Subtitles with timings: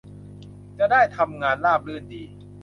[0.77, 2.23] จะได้ทำงานราบรื่นดี